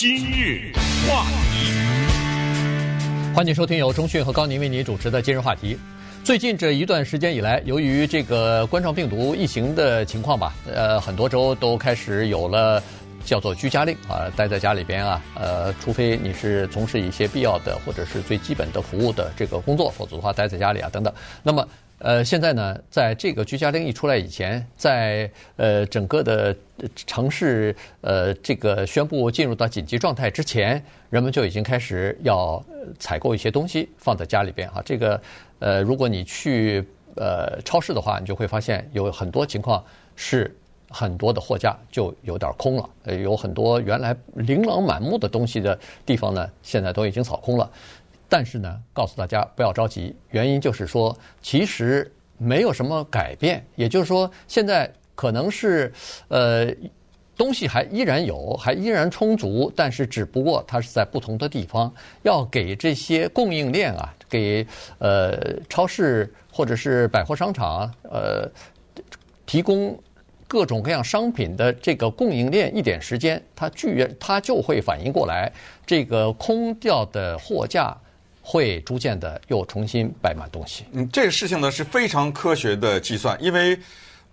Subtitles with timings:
[0.00, 0.72] 今日
[1.06, 1.74] 话题，
[3.34, 5.78] 欢迎收听由中讯和高宁为您主持的今日话题。
[6.24, 12.82] 最近这一段时间以来，由于这个冠状病毒疫情的情况吧，呃，很多州都开始有了
[13.26, 21.12] 叫做居家令啊，待在家里边啊，呃，除非你是从事一些必要的或者是最基本的服务的这个工作，否则的话待在家里啊等等。
[21.42, 21.68] 那么。
[22.00, 26.56] 呃，现在呢，在这个居家令一出来以前，在呃整个的
[26.94, 32.64] 城市呃这个宣布进入到紧急状态之前，人们就已经开始要
[32.98, 34.80] 采购一些东西放在家里边哈。
[34.82, 35.20] 这个
[35.58, 36.82] 呃，如果你去
[37.16, 39.84] 呃超市的话，你就会发现有很多情况
[40.16, 40.56] 是
[40.88, 47.70] 很多的货架就有点空了，呃，有很多原来琳琅满目的东西的地方呢，现在都已经扫空了。
[48.30, 53.62] 但是呢，告诉大家不要着急，原因就是说，其实没有什么改变。
[53.74, 55.92] 也就是说，现在可能是，
[56.28, 56.72] 呃，
[57.36, 61.92] 东西还依然有，还依然充足，但是只不过它是在不同的地方。
[62.22, 64.64] 要给这些供应链啊，给
[64.98, 65.36] 呃
[65.68, 68.48] 超市或者是百货商场，呃，
[69.44, 69.98] 提供
[70.46, 75.50] 各种各样商品的这个供应链一点时间，它居然它就会反应过来，
[75.84, 77.96] 这个空掉的货架。
[78.50, 80.84] 会逐渐的又重新摆满东西。
[80.90, 83.78] 嗯，这个事情呢是非常科学的计算，因为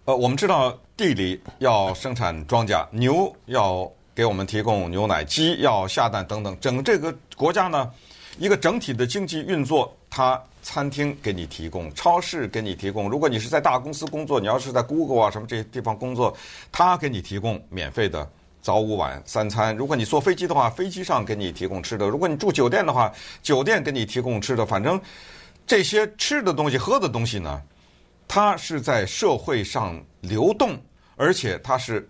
[0.06, 6.58] 呃，我们知道地里要生产庄稼，牛要给我们提供牛奶，鸡要下蛋等等。
[6.60, 7.92] 整这个国家呢，
[8.40, 13.08] 一个整体的经济运作，它餐厅给你提供，超市给你提供。
[13.08, 16.36] 如果你是在大公司工作，你要是在 Google 啊什么这些地方工作，
[16.72, 18.28] 它给你提供免费的。
[18.62, 24.66] 早午晚三餐，如果你坐飞机的话，飞机上给你提供吃的；如果你住酒店的话，酒店给你提供吃的。
[24.66, 25.00] 反正
[25.66, 27.62] 这些吃的东西、喝的东西呢，
[28.28, 30.78] 它是在社会上流动，
[31.16, 32.10] 而且它是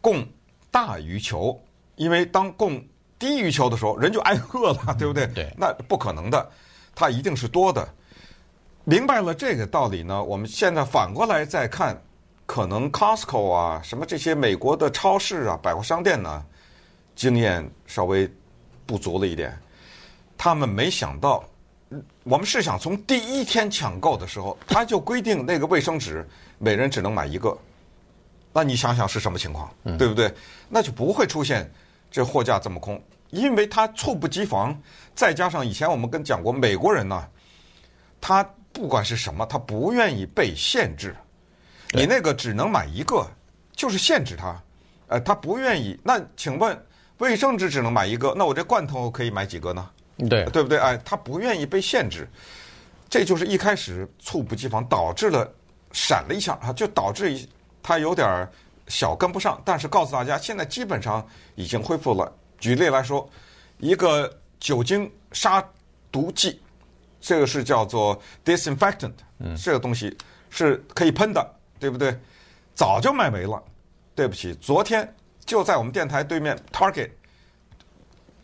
[0.00, 0.26] 供
[0.70, 1.56] 大于求。
[1.94, 2.82] 因为当供
[3.18, 5.26] 低于求的时候，人就挨饿了，对不对？
[5.28, 6.50] 对，那不可能的，
[6.96, 7.88] 它一定是多的。
[8.82, 12.02] 明白了这个道理呢，我们现在反过来再看。
[12.46, 16.44] 可能 Costco 啊，什么这些美国的超市啊、百货商店呢，
[17.14, 18.30] 经验稍微
[18.84, 19.56] 不足了一点。
[20.36, 21.42] 他们没想到，
[22.24, 27.56] 我们是想从第一天抢购的时候，他就规定那个卫生纸每人只能买一个。
[28.52, 30.30] 那你想想是什么情况，对不对？
[30.68, 31.70] 那就不会出现
[32.10, 34.78] 这货架这么空，因为他猝不及防，
[35.14, 37.26] 再加上以前我们跟讲过，美国人呢，
[38.20, 41.16] 他不管是什么，他不愿意被限制。
[41.92, 43.26] 你那个只能买一个，
[43.76, 44.60] 就是限制他，
[45.08, 45.98] 呃，他不愿意。
[46.02, 46.86] 那请问，
[47.18, 49.90] 卫生纸只能买一个，那我这罐头可以买几个呢？
[50.28, 50.78] 对，对不对？
[50.78, 52.28] 哎，他不愿意被限制，
[53.10, 55.50] 这就是一开始猝不及防导致了
[55.92, 57.46] 闪了一下啊，就导致
[57.82, 58.48] 他有点
[58.88, 59.60] 小跟不上。
[59.64, 62.32] 但是告诉大家，现在基本上已经恢复了。
[62.58, 63.28] 举例来说，
[63.78, 65.62] 一个酒精杀
[66.10, 66.60] 毒剂，
[67.20, 70.16] 这个是叫做 disinfectant，嗯，这个东西
[70.48, 71.54] 是可以喷的。
[71.82, 72.16] 对不对？
[72.76, 73.60] 早就卖没了。
[74.14, 75.12] 对不起，昨天
[75.44, 77.10] 就在我们电台对面 Target，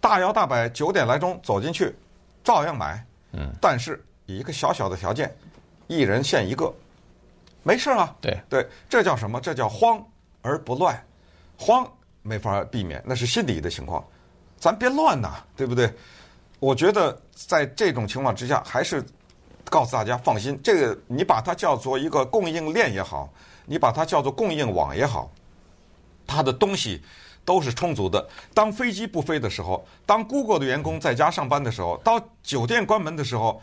[0.00, 1.94] 大摇大摆九点来钟走进去，
[2.43, 3.00] 照样买。
[3.31, 3.54] 嗯。
[3.60, 5.32] 但是一个小小的条件，
[5.87, 6.75] 一人限一个，
[7.62, 8.12] 没事啊。
[8.21, 9.41] 对对，这叫什么？
[9.41, 10.04] 这叫慌
[10.43, 11.00] 而不乱。
[11.56, 11.88] 慌
[12.22, 14.04] 没法避免，那是心理的情况。
[14.59, 15.88] 咱别乱呐，对不对？
[16.59, 19.00] 我觉得在这种情况之下，还是。
[19.68, 23.28] 告诉大家放心，这个你把它叫做一个供应链也好，
[23.66, 25.30] 你把它叫做供应网也好，
[26.26, 27.02] 它的东西
[27.44, 28.26] 都是充足的。
[28.54, 33.62] 当飞机不飞的时候，当 Google 的员工在家上班的时候，到酒店关门的时候，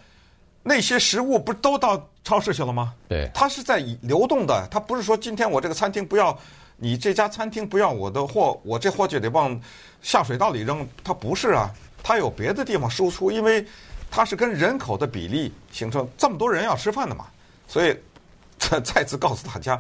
[0.63, 2.93] 那些食物不都到超市去了吗？
[3.07, 6.37] 对，它是在流动的，它不是说今天我这个餐厅不要
[6.77, 9.59] 你这家餐厅不要我的货，我这货就得往
[10.01, 11.69] 下水道里扔，它不是啊，
[12.03, 13.65] 它有别的地方输出，因为。
[14.15, 17.25] 它是跟人口的比例形成这么多人要吃饭的嘛，
[17.67, 17.93] 所以
[18.57, 19.77] 再再次告诉大家，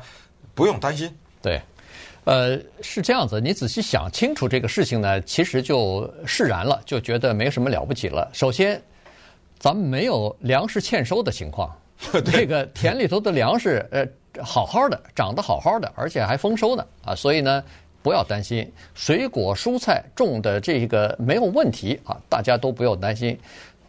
[0.53, 1.09] 不用担心。
[1.41, 1.61] 对，
[2.25, 3.39] 呃，是这样子。
[3.39, 8.29] 你仔细想清楚这个事情呢，其实就释然了，就觉得没什么了不起了。
[8.33, 8.81] 首先，
[9.57, 11.73] 咱们没有粮食欠收的情况，
[12.25, 14.05] 这个田里头的粮食呃
[14.43, 17.63] 好好的，长得好好的，而且还丰收呢啊，所以呢
[18.03, 23.39] 不要担心，水果蔬菜种的这个没有问题啊，大家都不用担心。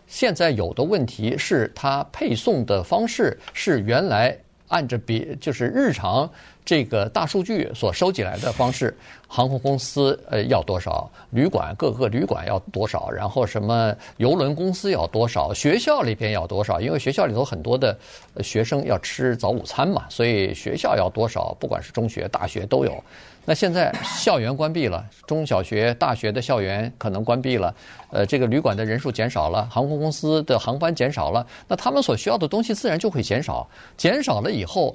[0.07, 4.37] 现在有的问题是它配送的方式是原来
[4.69, 6.29] 按着别就是日常
[6.65, 8.97] 这个大数据所收集来的方式，
[9.29, 17.97] 航空公司呃要多少，旅馆各个旅馆要多少，然后什么邮轮公司要多少，学校里边要多少，因为学校里头很多的
[18.43, 23.03] 学生要吃早午餐嘛，所以学校要多少，不管是中学、大学都有。
[23.47, 27.75] 那现在校园关闭了，中小学、大学的校园可能关闭了，
[28.11, 33.67] 呃，这个旅馆的人数减少了，航空公司的航班减少了，那他们所需要的东西自然就会减少，
[33.97, 34.95] 减少了以后。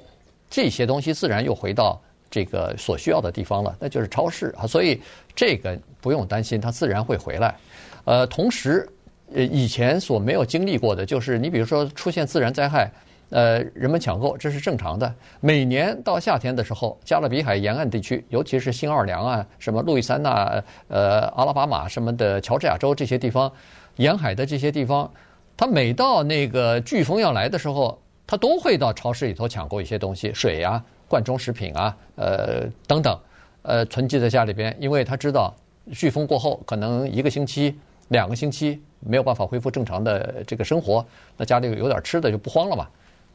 [0.54, 1.98] 这些东西自然又回到
[2.30, 4.66] 这个所需要的地方了，那就是超市啊。
[4.66, 5.00] 所以
[5.34, 7.56] 这个不用担心，它自然会回来。
[8.04, 8.86] 呃，同时，
[9.34, 12.86] 呃，以前所没有经历过的就是，你比如说出现自然灾害，
[13.32, 15.12] 呃，人们抢购，这是正常的。
[15.40, 23.50] 每年到夏天的时候，加勒比海沿岸地区，尤其是新奥尔良啊、什么路易斯安那、呃，阿拉巴马什么的，乔治亚州这些地方，
[23.96, 25.10] 沿海的这些地方，
[25.56, 27.98] 它每到那个飓风要来的时候。
[28.24, 33.18] 他都会到超市里头抢购一些东西，水啊、罐装食品啊、呃等等，
[33.60, 35.54] 呃囤积在家里边，因为他知道
[35.90, 37.76] 飓风过后可能一个星期、
[38.08, 41.04] 两个星期没有办法恢复正常的这个生活，
[41.36, 42.88] 那家里有点吃的就不慌了嘛。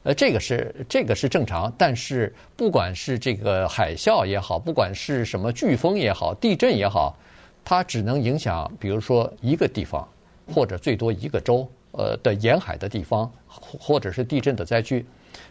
[0.04, 7.18] 呃，这个是这个是正常，但是不管是这个海啸也好，不管是什么飓风也好、地震也好，
[7.66, 10.08] 它只能影响，比如说一个地方，
[10.54, 11.68] 或者最多一个州。
[11.94, 15.04] 呃的沿海的地方，或者是地震的灾区，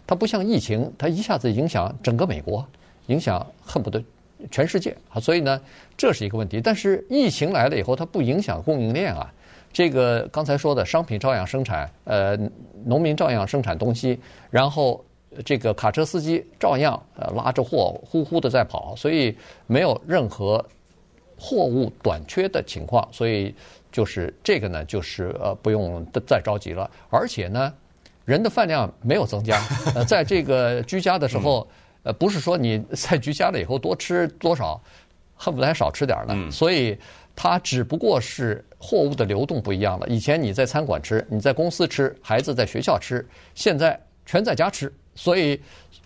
[0.07, 2.65] 它不像疫情，它一下子影响整个美国，
[3.07, 4.01] 影响恨不得
[4.49, 5.19] 全世界啊！
[5.19, 5.61] 所以呢，
[5.97, 6.61] 这是一个问题。
[6.61, 9.33] 但是疫情来了以后，它不影响供应链啊。
[9.77, 12.35] 这个刚才说的商品照样生产，呃，
[12.87, 14.19] 农民照样生产东西，
[14.49, 15.05] 然后
[15.45, 19.37] 这个卡车司机照样呃拉着货呼呼的在跑，所以
[19.67, 20.65] 没有任何
[21.39, 23.55] 货物短缺的情况，所以。
[23.93, 27.73] 就是这个呢，就是呃不用再着急了，而且呢，
[28.27, 29.59] 人的饭量没有增加。
[29.95, 31.67] 呃， 在这个居家的时候，
[32.03, 34.79] 呃，不是说你在居家了以后多吃多少，
[35.35, 36.51] 恨不得还少吃点呢。
[36.51, 36.99] 所以
[37.37, 40.09] 它只不过是货物的流动不一样了。
[40.09, 43.25] 以前你在餐馆吃，你在公司吃，孩子在学校吃，
[43.55, 45.61] 现在全在家吃，所以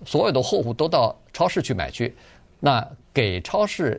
[0.04, 2.14] 所有的货物都到超市去买去。
[2.58, 3.98] 那给超市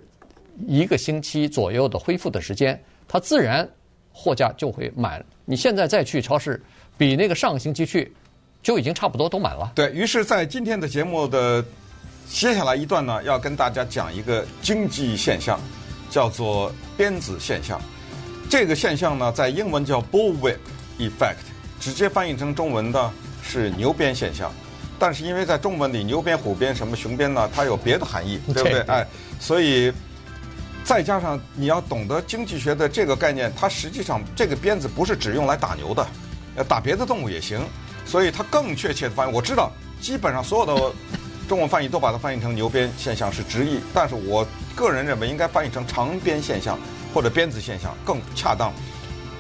[0.68, 3.68] 一个星期左右的恢复的时间，它自然。
[4.14, 6.62] 货架就会满，你现在再去超市，
[6.98, 8.14] 比那个上个星期去，
[8.62, 9.72] 就已经差不多都满了。
[9.74, 11.64] 对，于是，在今天的节目的
[12.28, 15.58] 接下来一段呢，要跟大家讲一个经济现象，
[16.12, 17.82] 叫做鞭子现象。
[18.48, 20.58] 这个现象呢，在英文叫 bullwhip
[21.00, 21.38] effect，
[21.80, 23.12] 直接翻译成中文的
[23.42, 24.54] 是牛鞭现象。
[25.00, 28.82] 但是因为在中文里，牛鞭、虎鞭、什么熊鞭呢，它有别的含义，对不对？
[28.82, 29.08] 哎，
[29.40, 29.92] 所以。
[30.84, 36.08] 再加上你要懂得经济学的这个概念，它实际上这个鞭子不是只用来打牛的，
[36.56, 37.62] 呃，打别的动物也行，
[38.04, 39.32] 所以它更确切的翻译。
[39.32, 39.72] 我知道，
[40.02, 40.96] 基本上所有的
[41.48, 44.46] 中文翻译都把它翻译成牛鞭现象是直译，但是我
[44.76, 46.80] 个人认为应该翻译成长鞭现象
[47.14, 48.72] 或者鞭子现象更恰当。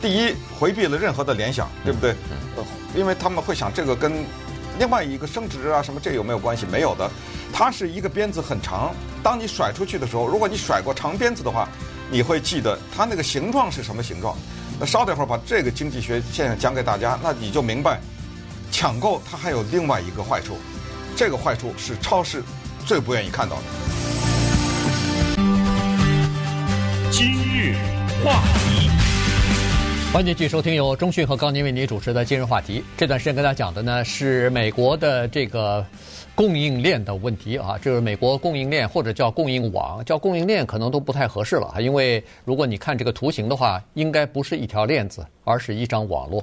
[0.02, 2.12] 第一，回避了任何的联想，对不对？
[2.58, 2.66] 呃，
[2.96, 4.12] 因为他们会想这个跟
[4.80, 6.66] 另外一个生殖啊什么这有没有关系？
[6.66, 7.10] 没有的。
[7.54, 11.70] 它是一个鞭子很长，当你甩出去的时候，如果你甩过长鞭子的话，
[12.10, 14.36] 你会记得它那个形状是什么形状。
[14.80, 18.00] 那稍等会儿把这个经济学现象讲给大家，那你就明白，
[18.72, 20.58] 抢购它还有另外一个坏处，
[21.22, 22.42] 这个坏处是超市
[22.84, 23.62] 最不愿意看到的。
[27.12, 27.76] 今日
[28.26, 28.90] 话题，
[30.12, 32.84] 欢迎继续收听由中讯和高宁为您主持的今日话题。
[32.98, 35.86] 这段时间跟大家讲的呢是美国的这个。
[36.34, 41.82] 供应链的问题啊，就是美国供应链或者叫供应网，叫供应链可能都不太合适了啊。
[41.82, 46.42] 因为如果你看这个图形的话，应该不是一条链子，而是一张网络。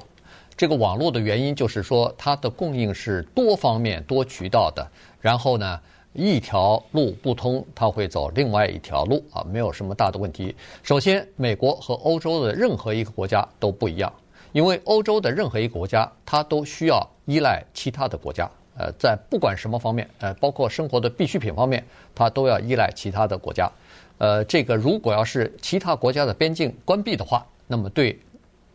[0.58, 4.84] 这个网络的原因就是说，它的供应是多方面、多渠道的。
[5.20, 5.80] 然后呢，
[6.12, 10.52] 一条路不通，它会走另外一条路啊，没有什么大的问题。
[10.82, 14.12] 首先，美国和欧洲的任何一个国家都不一样，
[14.50, 18.50] 因为欧洲的任何一个国家，它都需要依赖其他的国家。
[18.76, 21.84] 呃，在不管什么方面，呃，包括生活的必需品方面，
[22.16, 23.70] 它都要依赖其他的国家。
[24.18, 28.18] 呃，这个如果要是其他国家的边境关闭的话，那么对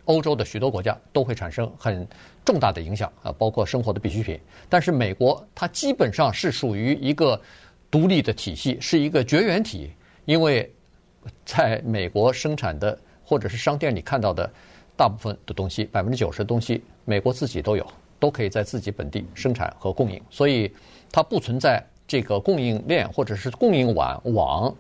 [0.06, 2.08] 欧洲的许多国家都会产生很
[2.46, 4.40] 重大的影响啊，包括生活的必需品。
[4.70, 7.40] 但是美国它基本上是属于一个
[7.90, 9.92] 独立的体系，是一个绝缘体，
[10.26, 10.72] 因为
[11.46, 14.52] 在美国生产的或者是商店里看到的
[14.96, 17.86] 大部分的东西，百分之九十的东西，美国自己都有。
[18.20, 20.74] 都可以在自己本地生产和供应，所以
[21.12, 24.74] 它不存在这个供应链或者是供应网网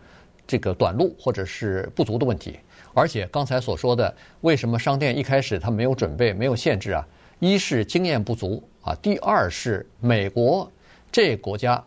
[0.45, 2.59] 这个短路或者是不足的问题。
[2.93, 7.07] 而且刚才所说的，为什么商店一开始它没有准备、没有限制啊？
[7.39, 10.71] 一是经验不足啊，第二是美国
[11.11, 11.83] 这个国家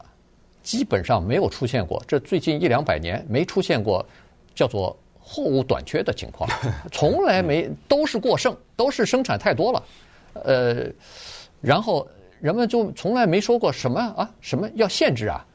[0.63, 4.05] 基本上没有出现过，这最近一两百年没出现过
[4.55, 6.51] 叫做货物短缺的情况，
[6.91, 9.83] 从来没都是过剩，都是生产太多了，
[10.45, 10.87] 呃，
[11.61, 12.07] 然后
[12.41, 15.47] 人们就从来没说过什么啊，什么要限制啊。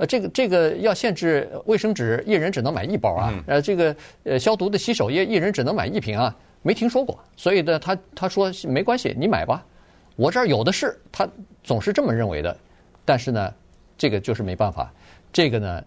[0.00, 3.34] 呃，这个这个要限制卫生纸，一人只能买一包啊。
[3.46, 7.22] 呃，这个呃消毒的洗手液，一人只能买一瓶啊，没听说过。
[7.36, 9.62] 所以呢，他他说没关系，你买吧，
[10.16, 10.98] 我这儿有的是。
[11.12, 11.28] 他
[11.62, 12.56] 总是这么认为的。
[13.04, 13.52] 但是呢，
[13.98, 14.90] 这个就是没办法。
[15.30, 15.84] 这个呢，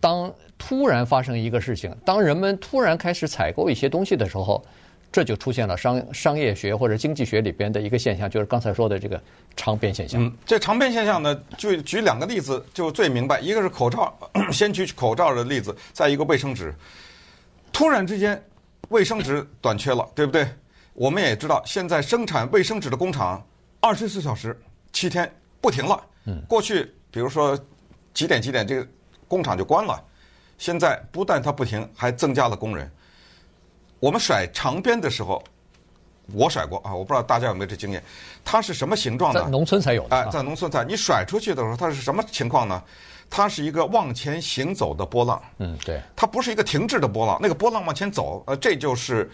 [0.00, 4.60] 当突然发生一个事情，当人们突然开始采购一些东西的时候。
[5.12, 9.22] 这就出现了商商业学或者经济学里边的一个现象，就是刚才说的这个
[9.54, 10.24] 长边现象。
[10.24, 13.38] 嗯，这长边现象呢，就举两个例子就最明白。
[13.38, 14.18] 一个是口罩，
[14.50, 16.74] 先举口罩的例子，再一个卫生纸。
[17.70, 18.42] 突然之间，
[18.88, 20.48] 卫生纸短缺了，对不对？
[20.94, 23.46] 我们也知道，现在生产卫生纸的工厂
[23.80, 24.58] 二十四小时、
[24.92, 26.02] 七天不停了。
[26.24, 27.58] 嗯，过去比如说
[28.14, 28.86] 几点几点这个
[29.28, 30.02] 工厂就关了，
[30.56, 32.90] 现在不但它不停，还增加了工人。
[34.02, 35.40] 我们甩长鞭的时候，
[36.32, 38.02] 我甩过啊，我不知道大家有没有这经验。
[38.44, 39.40] 它是什么形状的？
[39.40, 40.16] 在农村才有的。
[40.16, 42.82] 哎，在农村才，你甩出去的时候，它是什么情况呢？
[43.30, 45.40] 它是一个往前行走的波浪。
[45.58, 46.02] 嗯，对。
[46.16, 49.30] 它不是一个停滞的波浪，那个波浪往前走，呃，这就是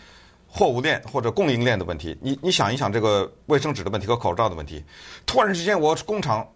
[0.47, 2.15] 货物链或者供应链的问题。
[2.21, 4.85] 你你想一想，这个卫生纸的问题和口罩的问题，
[5.25, 6.47] 突然之间，我工厂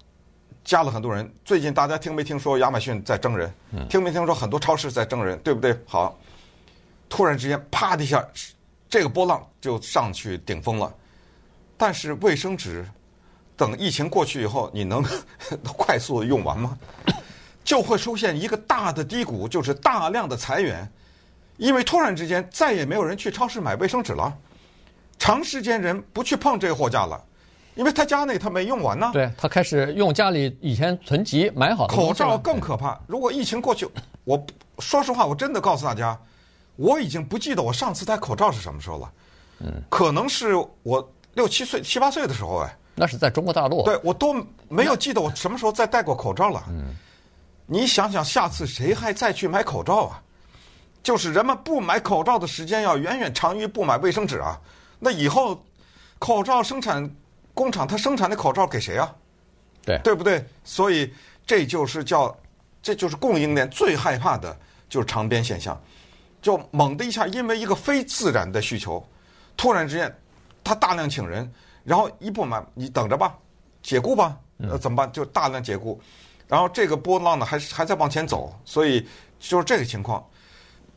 [0.63, 1.27] 加了很多人。
[1.47, 3.51] 最近大家听没听说亚马逊在征人？
[3.71, 3.89] 嗯。
[3.89, 5.39] 听没听说很多超市在征人？
[5.39, 5.75] 对不对？
[5.87, 6.15] 好。
[7.13, 8.27] 突然之间，啪的一下，
[8.89, 10.91] 这个波浪就上去顶峰了。
[11.77, 12.89] 但是卫生纸
[13.55, 15.05] 等疫情过去以后，你能
[15.77, 16.79] 快速的用完吗？
[17.63, 20.91] 就会出现一个大的低谷，就是大量的裁员，
[21.59, 24.35] 因为突然之间再也没有人去超市买卫生纸了，
[25.19, 27.23] 长时间人不去碰这个货架了，
[27.75, 29.11] 因为他家内他没用完呢。
[29.13, 32.99] 对，他开始用家里以前囤积买好的口罩更可怕。
[33.07, 33.87] 如果疫情过去，
[34.25, 34.43] 我
[34.79, 36.19] 说实话，我真的告诉大家。
[36.77, 39.13] 我已经不记得我上次戴口罩是什么时候了，
[39.61, 44.35] 嗯，可能是我六七岁、七八岁的时候哎，那是在中国大陆，对我都
[44.69, 46.95] 没有记得我什么时候再戴过口罩了，嗯，
[47.67, 50.23] 你想想下次谁还再去买口罩啊？
[51.03, 54.61] 就是人们不买口罩的时间要远远长于不买卫生纸啊，
[54.99, 55.61] 那以后
[56.19, 57.11] 口罩生产
[57.53, 59.13] 工厂它生产的口罩给谁啊？
[59.85, 60.45] 对，对不对？
[60.63, 61.13] 所以
[61.45, 62.33] 这就是叫，
[62.81, 64.57] 这就是供应链最害怕的
[64.89, 65.81] 就是长边现象。
[66.43, 69.03] 就猛的一下，因为一个非自然的需求，
[69.57, 70.15] 突然之间，
[70.63, 71.51] 他大量请人，
[71.85, 73.39] 然后一不满，你等着吧，
[73.81, 75.11] 解雇吧，呃，怎么办？
[75.13, 75.99] 就大量解雇，
[76.49, 79.07] 然后这个波浪呢，还是还在往前走，所以
[79.39, 80.23] 就是这个情况。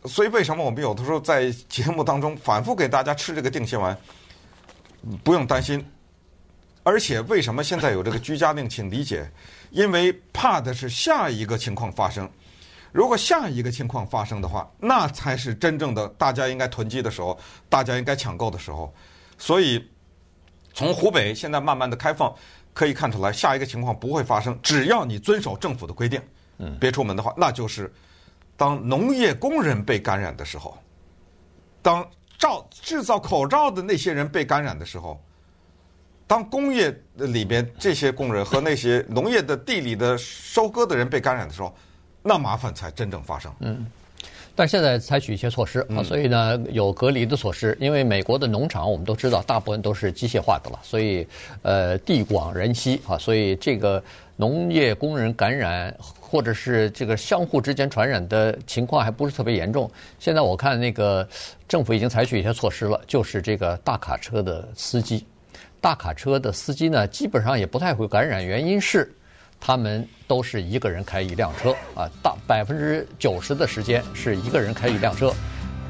[0.05, 3.97] 所以为什么我们有的时候在节目当中反复给大家吃这个定心丸？
[5.23, 5.83] 不用担心，
[6.83, 8.67] 而且为什么现在有这个居家令？
[8.67, 9.29] 请理解，
[9.69, 12.27] 因为怕的是下一个情况发生。
[12.95, 17.37] 如果下一个情况发生的话，那才是真正的大家应该囤积的时候，
[17.67, 18.93] 大家应该抢购的时候。
[19.37, 19.85] 所以，
[20.73, 22.33] 从湖北现在慢慢的开放，
[22.73, 24.57] 可以看出来，下一个情况不会发生。
[24.63, 26.21] 只要你遵守政府的规定，
[26.59, 27.93] 嗯，别出门的话，那就是
[28.55, 30.77] 当农业工人被感染的时候，
[31.81, 32.09] 当
[32.39, 35.21] 造制造口罩的那些人被感染的时候，
[36.25, 41.75] 当工业里边这些工人和那些农业的地里的收割的人被感染的时候。
[42.27, 43.51] 那麻烦才真正发生。
[43.59, 43.85] 嗯，
[44.55, 47.77] 但现在采取一些措施啊，所以呢有隔离的措施。
[47.79, 51.25] 因为美国的农场我们都知道，大部分都是机械化的了，所以
[51.61, 54.03] 呃地广人稀啊，所以这个
[54.35, 59.87] 农业工人感染或者是这个相互之间传染的情况还不是特别严重。
[60.17, 61.27] 现在我看那个
[61.67, 65.23] 政府已经采取一些措施了，就是这个大卡车的司机，
[65.79, 69.13] 大卡车的司机呢基本上也不太会感染，原因是。
[69.59, 75.33] 他们都是一个人开一辆车啊，大百分之九十的时间是一个人开一辆车，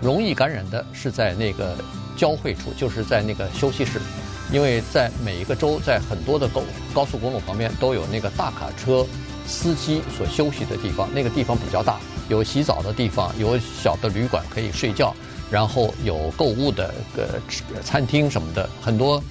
[0.02, 1.76] 容易感染的是在那个
[2.16, 4.00] 交汇处，就是在那个休息室，
[4.52, 6.62] 因为在每一个州，在很多的高
[6.94, 9.06] 高速公路旁边都有那个大卡车
[9.46, 15.14] 司机所休息的地方，那个地方比较大，有洗澡的地方，有小的旅馆可以睡觉，
[15.52, 17.40] 然后有购物的个
[17.82, 19.22] 餐厅什么的，很多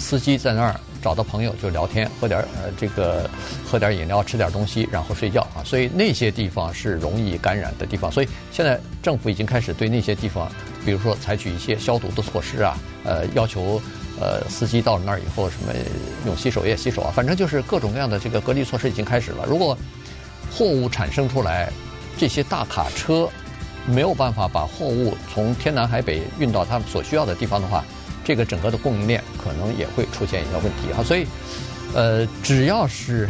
[0.00, 0.80] 司机在那儿。
[1.02, 3.26] 找到朋友就聊天，喝点呃这个
[3.64, 5.64] 喝点饮料，吃点东西，然后睡觉啊。
[5.64, 8.12] 所以那些地方是容易感染的地方。
[8.12, 10.52] 所以现在政府已经开始对那些地方，
[10.84, 13.80] 比如说采取一些消毒的措施啊，呃，要求
[14.20, 15.72] 呃司机到了那儿以后什么
[16.26, 19.46] 用洗手液洗手啊，反正就是各种各样的这个隔离措施已经开始了。
[19.48, 19.74] 如果
[20.52, 21.72] 货物产生出来，
[22.18, 23.26] 这些大卡车
[23.86, 27.82] 没有办法把货物从天南海北运到他们所需要的地方的话。
[28.24, 31.26] 这个整个的供应链可能也会出现一些问题啊，所以，
[31.94, 33.28] 呃，只要是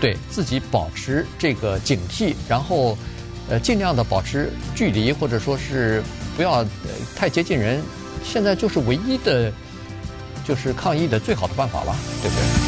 [0.00, 2.96] 对自己保持这个警惕，然后
[3.50, 6.02] 呃尽量的保持距离，或者说是
[6.36, 6.66] 不要、呃、
[7.16, 7.82] 太接近人，
[8.24, 9.52] 现在就是唯一的，
[10.44, 12.61] 就是抗疫的最好的办法了，对不对？